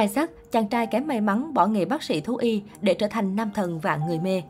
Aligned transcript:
Isaac, 0.00 0.30
chàng 0.52 0.68
trai 0.68 0.86
kém 0.86 1.06
may 1.06 1.20
mắn 1.20 1.54
bỏ 1.54 1.66
nghề 1.66 1.84
bác 1.84 2.02
sĩ 2.02 2.20
thú 2.20 2.36
y 2.36 2.62
để 2.80 2.94
trở 2.94 3.06
thành 3.08 3.36
nam 3.36 3.50
thần 3.54 3.80
và 3.80 3.96
người 3.96 4.18
mê. 4.18 4.42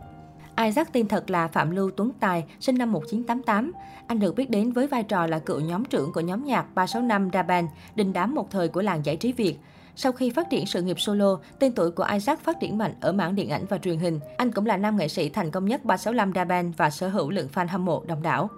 Isaac 0.64 0.92
tên 0.92 1.08
thật 1.08 1.30
là 1.30 1.48
Phạm 1.48 1.70
Lưu 1.70 1.90
Tuấn 1.90 2.10
Tài, 2.20 2.44
sinh 2.60 2.78
năm 2.78 2.92
1988. 2.92 3.72
Anh 4.06 4.18
được 4.18 4.34
biết 4.36 4.50
đến 4.50 4.72
với 4.72 4.86
vai 4.86 5.02
trò 5.02 5.26
là 5.26 5.38
cựu 5.38 5.60
nhóm 5.60 5.84
trưởng 5.84 6.12
của 6.12 6.20
nhóm 6.20 6.44
nhạc 6.44 6.74
365 6.74 7.30
Da 7.32 7.42
Band, 7.42 7.68
đình 7.94 8.12
đám 8.12 8.34
một 8.34 8.50
thời 8.50 8.68
của 8.68 8.82
làng 8.82 9.04
giải 9.04 9.16
trí 9.16 9.32
Việt. 9.32 9.58
Sau 9.96 10.12
khi 10.12 10.30
phát 10.30 10.50
triển 10.50 10.66
sự 10.66 10.82
nghiệp 10.82 11.00
solo, 11.00 11.38
tên 11.58 11.72
tuổi 11.72 11.90
của 11.90 12.06
Isaac 12.12 12.40
phát 12.40 12.60
triển 12.60 12.78
mạnh 12.78 12.94
ở 13.00 13.12
mảng 13.12 13.34
điện 13.34 13.50
ảnh 13.50 13.64
và 13.68 13.78
truyền 13.78 13.98
hình. 13.98 14.20
Anh 14.36 14.52
cũng 14.52 14.66
là 14.66 14.76
nam 14.76 14.96
nghệ 14.96 15.08
sĩ 15.08 15.28
thành 15.28 15.50
công 15.50 15.64
nhất 15.64 15.84
365 15.84 16.32
Da 16.34 16.44
Band 16.44 16.74
và 16.76 16.90
sở 16.90 17.08
hữu 17.08 17.30
lượng 17.30 17.48
fan 17.54 17.66
hâm 17.68 17.84
mộ 17.84 18.04
đông 18.06 18.22
đảo. 18.22 18.50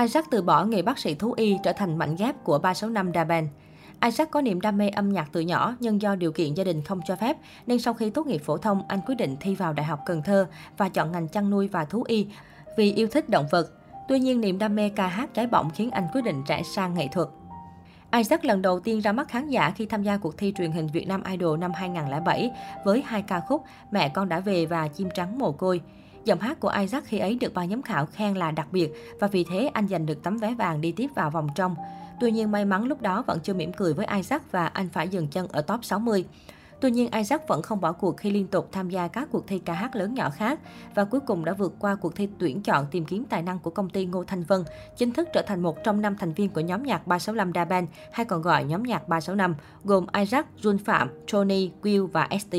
Isaac 0.00 0.24
từ 0.30 0.42
bỏ 0.42 0.64
nghề 0.64 0.82
bác 0.82 0.98
sĩ 0.98 1.14
thú 1.14 1.32
y 1.32 1.56
trở 1.64 1.72
thành 1.72 1.98
mảnh 1.98 2.16
ghép 2.18 2.44
của 2.44 2.58
365 2.58 3.12
Da 3.14 3.24
Band. 3.24 3.48
Isaac 4.04 4.30
có 4.30 4.40
niềm 4.40 4.60
đam 4.60 4.78
mê 4.78 4.88
âm 4.88 5.12
nhạc 5.12 5.28
từ 5.32 5.40
nhỏ, 5.40 5.76
nhưng 5.80 6.02
do 6.02 6.14
điều 6.14 6.32
kiện 6.32 6.54
gia 6.54 6.64
đình 6.64 6.82
không 6.82 7.00
cho 7.06 7.16
phép, 7.16 7.36
nên 7.66 7.78
sau 7.78 7.94
khi 7.94 8.10
tốt 8.10 8.26
nghiệp 8.26 8.42
phổ 8.44 8.56
thông, 8.56 8.82
anh 8.88 9.00
quyết 9.06 9.14
định 9.14 9.36
thi 9.40 9.54
vào 9.54 9.72
Đại 9.72 9.86
học 9.86 10.00
Cần 10.06 10.22
Thơ 10.22 10.46
và 10.76 10.88
chọn 10.88 11.12
ngành 11.12 11.28
chăn 11.28 11.50
nuôi 11.50 11.68
và 11.68 11.84
thú 11.84 12.04
y 12.06 12.26
vì 12.76 12.92
yêu 12.92 13.08
thích 13.08 13.28
động 13.28 13.46
vật. 13.50 13.70
Tuy 14.08 14.18
nhiên, 14.18 14.40
niềm 14.40 14.58
đam 14.58 14.74
mê 14.74 14.88
ca 14.88 15.06
hát 15.06 15.34
trái 15.34 15.46
bỏng 15.46 15.70
khiến 15.74 15.90
anh 15.90 16.06
quyết 16.12 16.22
định 16.24 16.42
trải 16.46 16.64
sang 16.64 16.94
nghệ 16.94 17.08
thuật. 17.12 17.28
Isaac 18.12 18.44
lần 18.44 18.62
đầu 18.62 18.80
tiên 18.80 19.00
ra 19.00 19.12
mắt 19.12 19.28
khán 19.28 19.48
giả 19.48 19.70
khi 19.70 19.86
tham 19.86 20.02
gia 20.02 20.16
cuộc 20.16 20.38
thi 20.38 20.52
truyền 20.58 20.72
hình 20.72 20.86
Việt 20.86 21.08
Nam 21.08 21.22
Idol 21.30 21.58
năm 21.58 21.72
2007 21.74 22.50
với 22.84 23.02
hai 23.06 23.22
ca 23.22 23.40
khúc 23.40 23.64
Mẹ 23.90 24.08
con 24.08 24.28
đã 24.28 24.40
về 24.40 24.66
và 24.66 24.88
Chim 24.88 25.08
trắng 25.14 25.38
mồ 25.38 25.52
côi. 25.52 25.80
Giọng 26.26 26.40
hát 26.40 26.60
của 26.60 26.72
Isaac 26.80 27.04
khi 27.04 27.18
ấy 27.18 27.34
được 27.34 27.54
ban 27.54 27.70
giám 27.70 27.82
khảo 27.82 28.06
khen 28.06 28.34
là 28.34 28.50
đặc 28.50 28.68
biệt 28.72 28.92
và 29.20 29.26
vì 29.26 29.44
thế 29.44 29.70
anh 29.72 29.88
giành 29.88 30.06
được 30.06 30.22
tấm 30.22 30.36
vé 30.36 30.54
vàng 30.54 30.80
đi 30.80 30.92
tiếp 30.92 31.10
vào 31.14 31.30
vòng 31.30 31.48
trong. 31.54 31.74
Tuy 32.20 32.32
nhiên 32.32 32.50
may 32.50 32.64
mắn 32.64 32.84
lúc 32.84 33.02
đó 33.02 33.24
vẫn 33.26 33.40
chưa 33.40 33.54
mỉm 33.54 33.72
cười 33.72 33.94
với 33.94 34.06
Isaac 34.06 34.52
và 34.52 34.66
anh 34.66 34.88
phải 34.88 35.08
dừng 35.08 35.28
chân 35.28 35.48
ở 35.48 35.62
top 35.62 35.84
60. 35.84 36.24
Tuy 36.80 36.90
nhiên, 36.90 37.10
Isaac 37.10 37.48
vẫn 37.48 37.62
không 37.62 37.80
bỏ 37.80 37.92
cuộc 37.92 38.16
khi 38.16 38.30
liên 38.30 38.46
tục 38.46 38.68
tham 38.72 38.90
gia 38.90 39.08
các 39.08 39.28
cuộc 39.32 39.46
thi 39.46 39.58
ca 39.58 39.72
hát 39.72 39.96
lớn 39.96 40.14
nhỏ 40.14 40.30
khác 40.30 40.60
và 40.94 41.04
cuối 41.04 41.20
cùng 41.20 41.44
đã 41.44 41.52
vượt 41.52 41.74
qua 41.78 41.94
cuộc 41.94 42.16
thi 42.16 42.28
tuyển 42.38 42.62
chọn 42.62 42.86
tìm 42.90 43.04
kiếm 43.04 43.24
tài 43.24 43.42
năng 43.42 43.58
của 43.58 43.70
công 43.70 43.90
ty 43.90 44.06
Ngô 44.06 44.24
Thanh 44.24 44.42
Vân, 44.42 44.64
chính 44.96 45.12
thức 45.12 45.28
trở 45.32 45.42
thành 45.42 45.62
một 45.62 45.84
trong 45.84 46.00
năm 46.00 46.16
thành 46.16 46.32
viên 46.32 46.50
của 46.50 46.60
nhóm 46.60 46.82
nhạc 46.82 47.06
365 47.06 47.52
Da 47.54 47.64
Band, 47.64 47.88
hay 48.12 48.26
còn 48.26 48.42
gọi 48.42 48.64
nhóm 48.64 48.82
nhạc 48.82 49.08
365, 49.08 49.54
gồm 49.84 50.06
Isaac, 50.18 50.46
Jun 50.62 50.78
Phạm, 50.78 51.10
Tony, 51.32 51.70
Will 51.82 52.06
và 52.06 52.28
ST. 52.40 52.56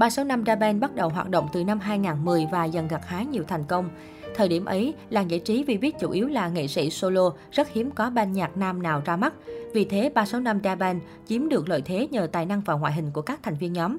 365 0.00 0.44
Da 0.44 0.54
Band 0.54 0.80
bắt 0.80 0.94
đầu 0.94 1.08
hoạt 1.08 1.30
động 1.30 1.48
từ 1.52 1.64
năm 1.64 1.80
2010 1.80 2.46
và 2.50 2.64
dần 2.64 2.88
gặt 2.88 3.06
hái 3.06 3.26
nhiều 3.26 3.44
thành 3.48 3.64
công. 3.64 3.88
Thời 4.36 4.48
điểm 4.48 4.64
ấy, 4.64 4.94
làng 5.10 5.30
giải 5.30 5.40
trí 5.40 5.64
vì 5.64 5.78
biết 5.78 5.98
chủ 6.00 6.10
yếu 6.10 6.28
là 6.28 6.48
nghệ 6.48 6.66
sĩ 6.66 6.90
solo, 6.90 7.30
rất 7.52 7.68
hiếm 7.72 7.90
có 7.90 8.10
ban 8.10 8.32
nhạc 8.32 8.56
nam 8.56 8.82
nào 8.82 9.02
ra 9.04 9.16
mắt. 9.16 9.34
Vì 9.74 9.84
thế, 9.84 10.10
365 10.14 10.60
Da 10.64 10.74
Band 10.74 11.02
chiếm 11.26 11.48
được 11.48 11.68
lợi 11.68 11.82
thế 11.82 12.08
nhờ 12.10 12.28
tài 12.32 12.46
năng 12.46 12.60
và 12.60 12.74
ngoại 12.74 12.92
hình 12.92 13.10
của 13.10 13.22
các 13.22 13.40
thành 13.42 13.54
viên 13.54 13.72
nhóm. 13.72 13.96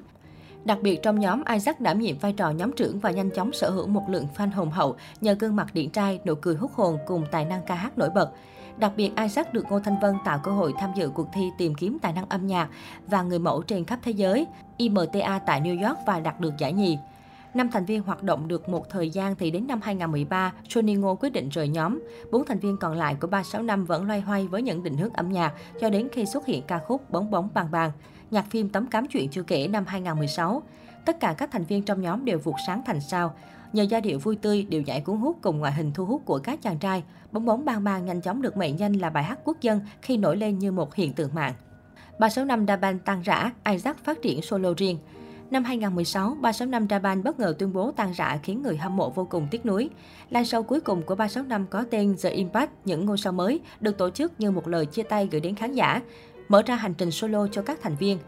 Đặc 0.64 0.78
biệt 0.82 1.02
trong 1.02 1.20
nhóm, 1.20 1.42
Isaac 1.52 1.80
đảm 1.80 2.00
nhiệm 2.00 2.18
vai 2.18 2.32
trò 2.32 2.50
nhóm 2.50 2.72
trưởng 2.72 2.98
và 2.98 3.10
nhanh 3.10 3.30
chóng 3.30 3.52
sở 3.52 3.70
hữu 3.70 3.86
một 3.86 4.04
lượng 4.08 4.26
fan 4.36 4.50
hùng 4.54 4.70
hậu 4.70 4.96
nhờ 5.20 5.34
gương 5.34 5.56
mặt 5.56 5.74
điển 5.74 5.90
trai, 5.90 6.20
nụ 6.24 6.34
cười 6.34 6.54
hút 6.54 6.70
hồn 6.74 6.98
cùng 7.06 7.24
tài 7.30 7.44
năng 7.44 7.62
ca 7.66 7.74
hát 7.74 7.98
nổi 7.98 8.10
bật. 8.14 8.30
Đặc 8.78 8.92
biệt, 8.96 9.10
Isaac 9.22 9.54
được 9.54 9.64
Ngô 9.70 9.80
Thanh 9.80 10.00
Vân 10.00 10.14
tạo 10.24 10.38
cơ 10.42 10.50
hội 10.50 10.74
tham 10.78 10.90
dự 10.96 11.08
cuộc 11.08 11.28
thi 11.32 11.50
tìm 11.58 11.74
kiếm 11.74 11.98
tài 11.98 12.12
năng 12.12 12.28
âm 12.28 12.46
nhạc 12.46 12.68
và 13.06 13.22
người 13.22 13.38
mẫu 13.38 13.62
trên 13.62 13.84
khắp 13.84 13.98
thế 14.02 14.12
giới, 14.12 14.46
IMTA 14.76 15.38
tại 15.38 15.60
New 15.60 15.88
York 15.88 15.98
và 16.06 16.20
đạt 16.20 16.40
được 16.40 16.52
giải 16.58 16.72
nhì. 16.72 16.98
Năm 17.54 17.68
thành 17.72 17.84
viên 17.84 18.02
hoạt 18.02 18.22
động 18.22 18.48
được 18.48 18.68
một 18.68 18.90
thời 18.90 19.10
gian 19.10 19.34
thì 19.36 19.50
đến 19.50 19.66
năm 19.66 19.80
2013, 19.82 20.52
Johnny 20.68 21.00
Ngô 21.00 21.14
quyết 21.14 21.32
định 21.32 21.48
rời 21.48 21.68
nhóm. 21.68 22.02
Bốn 22.32 22.46
thành 22.46 22.58
viên 22.58 22.76
còn 22.76 22.96
lại 22.96 23.16
của 23.20 23.26
365 23.26 23.84
vẫn 23.84 24.06
loay 24.06 24.20
hoay 24.20 24.46
với 24.46 24.62
những 24.62 24.82
định 24.82 24.96
hướng 24.96 25.12
âm 25.12 25.32
nhạc 25.32 25.52
cho 25.80 25.90
đến 25.90 26.08
khi 26.12 26.26
xuất 26.26 26.46
hiện 26.46 26.62
ca 26.66 26.78
khúc 26.78 27.10
Bóng 27.10 27.30
bóng 27.30 27.48
bàn 27.54 27.66
bàn, 27.70 27.90
nhạc 28.30 28.50
phim 28.50 28.68
Tấm 28.68 28.86
cám 28.86 29.06
chuyện 29.06 29.28
chưa 29.28 29.42
kể 29.42 29.68
năm 29.68 29.84
2016. 29.86 30.62
Tất 31.04 31.20
cả 31.20 31.34
các 31.38 31.50
thành 31.52 31.64
viên 31.64 31.82
trong 31.82 32.00
nhóm 32.00 32.24
đều 32.24 32.38
vụt 32.38 32.54
sáng 32.66 32.82
thành 32.86 33.00
sao. 33.00 33.34
Nhờ 33.72 33.82
giai 33.82 34.00
điệu 34.00 34.18
vui 34.18 34.36
tươi, 34.36 34.66
điệu 34.68 34.82
nhảy 34.82 35.00
cuốn 35.00 35.16
hút 35.16 35.38
cùng 35.42 35.58
ngoại 35.58 35.72
hình 35.72 35.92
thu 35.94 36.04
hút 36.04 36.22
của 36.24 36.38
các 36.38 36.62
chàng 36.62 36.78
trai, 36.78 37.02
bóng 37.32 37.44
bóng 37.44 37.64
bang 37.64 37.84
bang 37.84 38.06
nhanh 38.06 38.20
chóng 38.20 38.42
được 38.42 38.56
mệnh 38.56 38.78
danh 38.78 38.92
là 38.92 39.10
bài 39.10 39.24
hát 39.24 39.38
quốc 39.44 39.60
dân 39.60 39.80
khi 40.02 40.16
nổi 40.16 40.36
lên 40.36 40.58
như 40.58 40.72
một 40.72 40.94
hiện 40.94 41.12
tượng 41.12 41.34
mạng. 41.34 41.54
365 42.18 42.66
Da 42.66 42.76
Band 42.76 43.00
rã, 43.24 43.50
Isaac 43.70 44.04
phát 44.04 44.22
triển 44.22 44.42
solo 44.42 44.74
riêng. 44.76 44.98
Năm 45.50 45.64
2016, 45.64 46.36
365 46.40 46.88
Daban 46.88 47.22
bất 47.22 47.40
ngờ 47.40 47.54
tuyên 47.58 47.72
bố 47.72 47.92
tan 47.92 48.12
rã 48.12 48.38
khiến 48.42 48.62
người 48.62 48.76
hâm 48.76 48.96
mộ 48.96 49.10
vô 49.10 49.26
cùng 49.30 49.48
tiếc 49.50 49.66
nuối. 49.66 49.90
Live 50.30 50.44
show 50.44 50.62
cuối 50.62 50.80
cùng 50.80 51.02
của 51.02 51.14
365 51.14 51.66
có 51.66 51.84
tên 51.90 52.16
The 52.22 52.30
Impact, 52.30 52.70
những 52.84 53.04
ngôi 53.06 53.18
sao 53.18 53.32
mới, 53.32 53.60
được 53.80 53.98
tổ 53.98 54.10
chức 54.10 54.40
như 54.40 54.50
một 54.50 54.68
lời 54.68 54.86
chia 54.86 55.02
tay 55.02 55.28
gửi 55.30 55.40
đến 55.40 55.54
khán 55.54 55.72
giả, 55.72 56.00
mở 56.48 56.62
ra 56.62 56.76
hành 56.76 56.94
trình 56.94 57.10
solo 57.10 57.46
cho 57.52 57.62
các 57.62 57.78
thành 57.82 57.96
viên. 57.96 58.18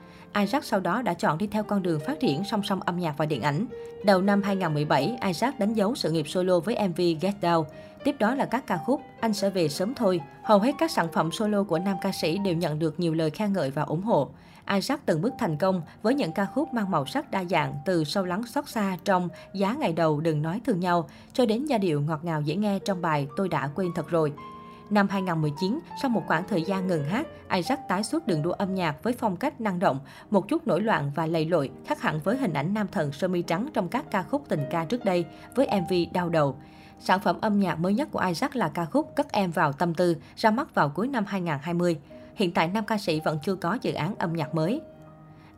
Isaac 0.41 0.65
sau 0.65 0.81
đó 0.81 1.03
đã 1.03 1.15
chọn 1.15 1.39
đi 1.39 1.47
theo 1.47 1.63
con 1.63 1.83
đường 1.83 2.01
phát 2.01 2.21
triển 2.21 2.45
song 2.45 2.63
song 2.63 2.81
âm 2.81 2.99
nhạc 2.99 3.15
và 3.19 3.27
điện 3.27 3.43
ảnh. 3.43 3.67
Đầu 4.05 4.23
năm 4.23 4.43
2017, 4.43 5.17
Isaac 5.27 5.59
đánh 5.59 5.75
dấu 5.75 5.95
sự 5.95 6.11
nghiệp 6.11 6.29
solo 6.29 6.61
với 6.61 6.89
MV 6.89 7.01
Get 7.21 7.35
Down. 7.41 7.65
Tiếp 8.05 8.17
đó 8.19 8.35
là 8.35 8.45
các 8.45 8.67
ca 8.67 8.77
khúc 8.77 9.01
Anh 9.21 9.35
sẽ 9.35 9.51
về 9.51 9.69
sớm 9.69 9.95
thôi. 9.95 10.21
Hầu 10.43 10.59
hết 10.59 10.73
các 10.79 10.91
sản 10.91 11.09
phẩm 11.13 11.33
solo 11.33 11.63
của 11.63 11.79
nam 11.79 11.97
ca 12.03 12.13
sĩ 12.13 12.39
đều 12.39 12.55
nhận 12.55 12.79
được 12.79 13.01
nhiều 13.01 13.15
lời 13.15 13.31
khen 13.31 13.53
ngợi 13.53 13.71
và 13.71 13.83
ủng 13.83 14.03
hộ. 14.03 14.29
Isaac 14.75 15.07
từng 15.07 15.23
bước 15.23 15.33
thành 15.39 15.57
công 15.57 15.83
với 16.03 16.15
những 16.15 16.33
ca 16.33 16.47
khúc 16.47 16.75
mang 16.75 16.91
màu 16.91 17.07
sắc 17.07 17.31
đa 17.31 17.45
dạng 17.45 17.75
từ 17.85 18.05
sâu 18.05 18.25
lắng 18.25 18.47
xót 18.47 18.69
xa 18.69 18.97
trong 19.05 19.29
Giá 19.55 19.75
ngày 19.75 19.93
đầu 19.93 20.21
đừng 20.21 20.43
nói 20.43 20.61
thương 20.65 20.81
nhau 20.81 21.09
cho 21.33 21.47
đến 21.47 21.65
giai 21.65 21.79
điệu 21.79 22.01
ngọt 22.01 22.25
ngào 22.25 22.41
dễ 22.41 22.57
nghe 22.57 22.79
trong 22.79 23.03
bài 23.03 23.27
Tôi 23.37 23.49
đã 23.49 23.71
quên 23.75 23.91
thật 23.95 24.11
rồi. 24.11 24.33
Năm 24.91 25.09
2019, 25.09 25.81
sau 26.03 26.09
một 26.09 26.23
khoảng 26.27 26.49
thời 26.49 26.63
gian 26.63 26.87
ngừng 26.87 27.05
hát, 27.05 27.27
Isaac 27.53 27.89
tái 27.89 28.05
xuất 28.05 28.27
đường 28.27 28.43
đua 28.43 28.53
âm 28.53 28.75
nhạc 28.75 29.03
với 29.03 29.13
phong 29.13 29.37
cách 29.37 29.61
năng 29.61 29.79
động, 29.79 30.01
một 30.31 30.49
chút 30.49 30.67
nổi 30.67 30.81
loạn 30.81 31.11
và 31.15 31.27
lầy 31.27 31.45
lội, 31.45 31.71
khác 31.87 32.03
hẳn 32.03 32.21
với 32.25 32.37
hình 32.37 32.53
ảnh 32.53 32.75
nam 32.75 32.87
thần 32.93 33.13
sơ 33.13 33.29
mi 33.29 33.43
trắng 33.43 33.69
trong 33.75 33.89
các 33.89 34.05
ca 34.11 34.23
khúc 34.23 34.45
tình 34.49 34.65
ca 34.71 34.85
trước 34.85 35.05
đây 35.05 35.25
với 35.55 35.69
MV 35.81 35.95
đau 36.13 36.29
đầu. 36.29 36.57
Sản 37.01 37.21
phẩm 37.21 37.39
âm 37.41 37.61
nhạc 37.61 37.75
mới 37.75 37.95
nhất 37.95 38.09
của 38.13 38.19
Isaac 38.19 38.57
là 38.57 38.69
ca 38.69 38.85
khúc 38.85 39.13
Cất 39.17 39.33
em 39.33 39.51
vào 39.51 39.73
tâm 39.73 39.95
tư, 39.95 40.17
ra 40.37 40.51
mắt 40.51 40.75
vào 40.75 40.89
cuối 40.89 41.09
năm 41.09 41.25
2020. 41.27 41.99
Hiện 42.35 42.53
tại 42.55 42.69
nam 42.69 42.85
ca 42.85 42.99
sĩ 42.99 43.21
vẫn 43.21 43.39
chưa 43.45 43.55
có 43.55 43.79
dự 43.83 43.93
án 43.93 44.15
âm 44.15 44.33
nhạc 44.33 44.55
mới. 44.55 44.81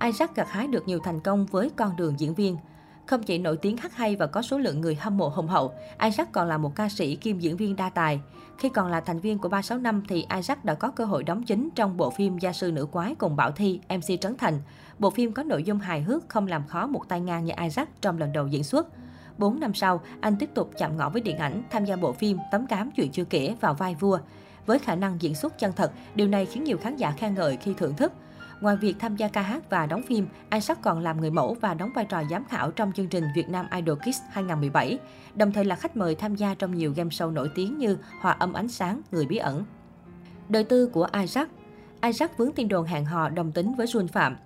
Isaac 0.04 0.36
gặt 0.36 0.48
hái 0.50 0.66
được 0.66 0.88
nhiều 0.88 0.98
thành 1.04 1.20
công 1.20 1.46
với 1.46 1.70
con 1.76 1.96
đường 1.96 2.20
diễn 2.20 2.34
viên. 2.34 2.56
Không 3.06 3.22
chỉ 3.22 3.38
nổi 3.38 3.56
tiếng 3.56 3.76
hát 3.76 3.96
hay 3.96 4.16
và 4.16 4.26
có 4.26 4.42
số 4.42 4.58
lượng 4.58 4.80
người 4.80 4.94
hâm 4.94 5.16
mộ 5.16 5.28
hùng 5.28 5.48
hậu, 5.48 5.72
Isaac 6.02 6.32
còn 6.32 6.48
là 6.48 6.58
một 6.58 6.72
ca 6.74 6.88
sĩ 6.88 7.16
kiêm 7.16 7.38
diễn 7.38 7.56
viên 7.56 7.76
đa 7.76 7.90
tài. 7.90 8.20
Khi 8.58 8.68
còn 8.68 8.90
là 8.90 9.00
thành 9.00 9.20
viên 9.20 9.38
của 9.38 9.48
365 9.48 10.02
thì 10.08 10.26
Isaac 10.34 10.64
đã 10.64 10.74
có 10.74 10.90
cơ 10.90 11.04
hội 11.04 11.24
đóng 11.24 11.42
chính 11.42 11.68
trong 11.74 11.96
bộ 11.96 12.10
phim 12.10 12.38
Gia 12.38 12.52
sư 12.52 12.72
nữ 12.72 12.86
quái 12.86 13.14
cùng 13.14 13.36
Bảo 13.36 13.50
Thi, 13.50 13.80
MC 13.88 14.20
Trấn 14.20 14.36
Thành. 14.36 14.60
Bộ 14.98 15.10
phim 15.10 15.32
có 15.32 15.42
nội 15.42 15.62
dung 15.62 15.78
hài 15.78 16.02
hước 16.02 16.28
không 16.28 16.46
làm 16.46 16.66
khó 16.66 16.86
một 16.86 17.08
tay 17.08 17.20
ngang 17.20 17.44
như 17.44 17.52
Isaac 17.62 18.02
trong 18.02 18.18
lần 18.18 18.32
đầu 18.32 18.46
diễn 18.46 18.64
xuất. 18.64 18.88
4 19.38 19.60
năm 19.60 19.74
sau, 19.74 20.00
anh 20.20 20.36
tiếp 20.36 20.50
tục 20.54 20.70
chạm 20.78 20.96
ngõ 20.96 21.10
với 21.10 21.22
điện 21.22 21.38
ảnh, 21.38 21.62
tham 21.70 21.84
gia 21.84 21.96
bộ 21.96 22.12
phim 22.12 22.38
Tấm 22.52 22.66
cám 22.66 22.90
chuyện 22.90 23.12
chưa 23.12 23.24
kể 23.24 23.54
vào 23.60 23.74
vai 23.74 23.94
vua. 23.94 24.18
Với 24.66 24.78
khả 24.78 24.94
năng 24.94 25.16
diễn 25.20 25.34
xuất 25.34 25.58
chân 25.58 25.72
thật, 25.76 25.92
điều 26.14 26.28
này 26.28 26.46
khiến 26.46 26.64
nhiều 26.64 26.78
khán 26.78 26.96
giả 26.96 27.10
khen 27.10 27.34
ngợi 27.34 27.56
khi 27.56 27.74
thưởng 27.74 27.94
thức. 27.94 28.12
Ngoài 28.60 28.76
việc 28.76 28.96
tham 28.98 29.16
gia 29.16 29.28
ca 29.28 29.42
hát 29.42 29.70
và 29.70 29.86
đóng 29.86 30.02
phim, 30.02 30.26
Isaac 30.52 30.82
còn 30.82 31.00
làm 31.00 31.20
người 31.20 31.30
mẫu 31.30 31.56
và 31.60 31.74
đóng 31.74 31.90
vai 31.94 32.04
trò 32.04 32.22
giám 32.30 32.44
khảo 32.44 32.70
trong 32.70 32.92
chương 32.92 33.08
trình 33.08 33.24
Việt 33.36 33.48
Nam 33.48 33.66
Idol 33.76 33.98
Kids 33.98 34.20
2017, 34.30 34.98
đồng 35.34 35.52
thời 35.52 35.64
là 35.64 35.76
khách 35.76 35.96
mời 35.96 36.14
tham 36.14 36.34
gia 36.34 36.54
trong 36.54 36.74
nhiều 36.74 36.92
game 36.96 37.10
show 37.10 37.32
nổi 37.32 37.50
tiếng 37.54 37.78
như 37.78 37.98
Hòa 38.20 38.32
âm 38.32 38.52
ánh 38.52 38.68
sáng, 38.68 39.00
Người 39.10 39.26
bí 39.26 39.36
ẩn. 39.36 39.64
Đời 40.48 40.64
tư 40.64 40.86
của 40.86 41.08
Isaac 41.20 41.48
Isaac 42.02 42.38
vướng 42.38 42.52
tin 42.52 42.68
đồn 42.68 42.86
hẹn 42.86 43.04
hò 43.04 43.28
đồng 43.28 43.52
tính 43.52 43.74
với 43.74 43.86
Jun 43.86 44.06
Phạm. 44.06 44.36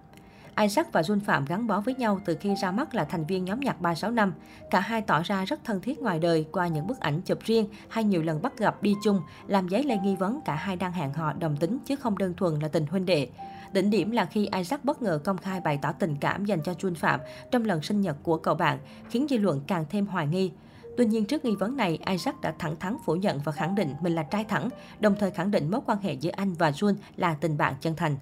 Isaac 0.60 0.92
và 0.92 1.00
Jun 1.00 1.20
Phạm 1.20 1.44
gắn 1.44 1.66
bó 1.66 1.80
với 1.80 1.94
nhau 1.94 2.20
từ 2.24 2.36
khi 2.40 2.54
ra 2.54 2.70
mắt 2.70 2.94
là 2.94 3.04
thành 3.04 3.26
viên 3.26 3.44
nhóm 3.44 3.60
nhạc 3.60 3.80
365. 3.80 4.32
Cả 4.70 4.80
hai 4.80 5.02
tỏ 5.02 5.22
ra 5.22 5.44
rất 5.44 5.64
thân 5.64 5.80
thiết 5.80 5.98
ngoài 5.98 6.18
đời 6.18 6.46
qua 6.52 6.66
những 6.66 6.86
bức 6.86 7.00
ảnh 7.00 7.20
chụp 7.20 7.38
riêng 7.44 7.66
hay 7.88 8.04
nhiều 8.04 8.22
lần 8.22 8.42
bắt 8.42 8.58
gặp 8.58 8.82
đi 8.82 8.94
chung, 9.04 9.20
làm 9.46 9.68
giấy 9.68 9.82
lên 9.82 10.02
nghi 10.02 10.16
vấn 10.16 10.40
cả 10.44 10.54
hai 10.54 10.76
đang 10.76 10.92
hẹn 10.92 11.12
hò 11.12 11.32
đồng 11.32 11.56
tính 11.56 11.78
chứ 11.86 11.96
không 11.96 12.18
đơn 12.18 12.34
thuần 12.34 12.58
là 12.58 12.68
tình 12.68 12.86
huynh 12.86 13.06
đệ. 13.06 13.28
Đỉnh 13.72 13.90
điểm 13.90 14.10
là 14.10 14.24
khi 14.24 14.48
Isaac 14.56 14.84
bất 14.84 15.02
ngờ 15.02 15.20
công 15.24 15.38
khai 15.38 15.60
bày 15.60 15.78
tỏ 15.82 15.92
tình 15.92 16.16
cảm 16.20 16.44
dành 16.44 16.62
cho 16.62 16.72
Jun 16.72 16.94
Phạm 16.94 17.20
trong 17.50 17.64
lần 17.64 17.82
sinh 17.82 18.00
nhật 18.00 18.16
của 18.22 18.36
cậu 18.36 18.54
bạn, 18.54 18.78
khiến 19.10 19.26
dư 19.30 19.36
luận 19.36 19.60
càng 19.66 19.84
thêm 19.90 20.06
hoài 20.06 20.26
nghi. 20.26 20.52
Tuy 20.96 21.06
nhiên, 21.06 21.24
trước 21.24 21.44
nghi 21.44 21.56
vấn 21.56 21.76
này, 21.76 21.98
Isaac 22.06 22.40
đã 22.40 22.54
thẳng 22.58 22.76
thắn 22.76 22.96
phủ 23.04 23.14
nhận 23.14 23.38
và 23.38 23.52
khẳng 23.52 23.74
định 23.74 23.94
mình 24.00 24.14
là 24.14 24.22
trai 24.22 24.44
thẳng, 24.44 24.68
đồng 25.00 25.14
thời 25.18 25.30
khẳng 25.30 25.50
định 25.50 25.70
mối 25.70 25.80
quan 25.86 25.98
hệ 26.02 26.12
giữa 26.12 26.30
anh 26.30 26.54
và 26.54 26.70
Jun 26.70 26.94
là 27.16 27.34
tình 27.34 27.56
bạn 27.56 27.74
chân 27.80 27.96
thành. 27.96 28.16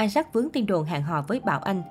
Isaac 0.00 0.32
vướng 0.32 0.50
tin 0.50 0.66
đồn 0.66 0.84
hẹn 0.84 1.02
hò 1.02 1.22
với 1.22 1.40
Bảo 1.40 1.60
Anh. 1.60 1.82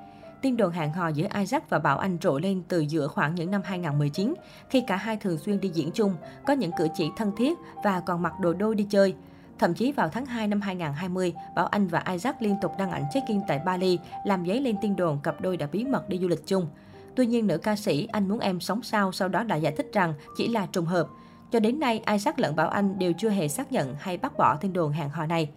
Tin 0.42 0.58
đồn 0.58 0.72
hẹn 0.72 0.94
hò 0.94 1.08
giữa 1.08 1.28
Isaac 1.40 1.70
và 1.70 1.80
Bảo 1.80 1.98
Anh 1.98 2.18
rộ 2.22 2.40
lên 2.40 2.64
từ 2.68 2.80
giữa 2.80 3.08
khoảng 3.08 3.36
những 3.36 3.52
năm 3.52 3.62
2019, 3.66 4.34
khi 4.70 4.82
cả 4.82 4.96
hai 4.96 5.18
thường 5.18 5.38
xuyên 5.38 5.60
đi 5.60 5.70
diễn 5.70 5.92
chung, 5.92 6.16
có 6.46 6.54
những 6.54 6.72
cử 6.78 6.88
chỉ 6.96 7.10
thân 7.18 7.32
thiết 7.38 7.58
và 7.84 8.00
còn 8.00 8.22
mặc 8.22 8.34
đồ 8.40 8.54
đôi 8.54 8.76
đi 8.76 8.84
chơi. 8.90 9.16
Thậm 9.60 9.74
chí 9.74 9.92
vào 9.92 10.10
tháng 10.10 10.26
2 10.26 10.48
năm 10.48 10.62
2020, 10.62 11.34
Bảo 11.56 11.66
Anh 11.66 11.88
và 11.88 12.04
Isaac 12.12 12.42
liên 12.42 12.56
tục 12.62 12.72
đăng 12.78 12.92
ảnh 12.92 13.04
check-in 13.14 13.42
tại 13.48 13.60
Bali, 13.66 14.00
làm 14.26 14.44
giấy 14.44 14.62
lên 14.62 14.76
tin 14.82 14.96
đồn 14.96 15.20
cặp 15.24 15.42
đôi 15.42 15.58
đã 15.58 15.68
bí 15.72 15.84
mật 15.84 16.10
đi 16.10 16.20
du 16.20 16.28
lịch 16.28 16.48
chung. 16.48 16.68
Tuy 17.16 17.26
nhiên, 17.26 17.48
nữ 17.48 17.58
ca 17.58 17.76
sĩ 17.76 18.08
Anh 18.12 18.28
muốn 18.28 18.40
em 18.40 18.60
sống 18.60 18.84
sao 18.84 19.12
sau 19.12 19.28
đó 19.28 19.44
đã 19.44 19.56
giải 19.56 19.74
thích 19.78 19.90
rằng 19.94 20.14
chỉ 20.38 20.48
là 20.48 20.66
trùng 20.66 20.86
hợp. 20.86 21.08
Cho 21.52 21.60
đến 21.60 21.80
nay, 21.80 22.02
Isaac 22.12 22.40
lẫn 22.40 22.56
Bảo 22.56 22.70
Anh 22.70 23.00
đều 23.00 23.14
chưa 23.18 23.30
hề 23.30 23.48
xác 23.48 23.72
nhận 23.72 23.96
hay 24.00 24.18
bác 24.18 24.38
bỏ 24.38 24.56
tin 24.56 24.74
đồn 24.74 24.92
hẹn 24.92 25.10
hò 25.10 25.26
này. 25.26 25.50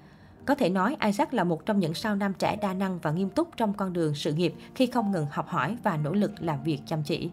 Có 0.48 0.54
thể 0.54 0.68
nói 0.68 0.96
Isaac 1.04 1.34
là 1.34 1.44
một 1.44 1.66
trong 1.66 1.80
những 1.80 1.94
sao 1.94 2.16
nam 2.16 2.32
trẻ 2.38 2.56
đa 2.62 2.74
năng 2.74 2.98
và 2.98 3.10
nghiêm 3.10 3.30
túc 3.30 3.56
trong 3.56 3.74
con 3.74 3.92
đường 3.92 4.14
sự 4.14 4.32
nghiệp 4.32 4.54
khi 4.74 4.86
không 4.86 5.12
ngừng 5.12 5.26
học 5.30 5.48
hỏi 5.48 5.76
và 5.82 5.96
nỗ 5.96 6.12
lực 6.12 6.32
làm 6.38 6.62
việc 6.62 6.78
chăm 6.86 7.02
chỉ. 7.02 7.30